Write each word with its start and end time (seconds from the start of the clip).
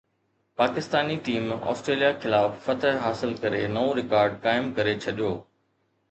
Pakistani 0.59 1.17
team 1.25 1.43
Australia 1.73 2.09
خلاف 2.23 2.55
فتح 2.69 2.97
حاصل 3.07 3.35
ڪري 3.43 3.59
نئون 3.75 3.93
رڪارڊ 3.99 4.39
قائم 4.47 4.71
ڪري 4.79 4.95
ڇڏيو 5.05 5.29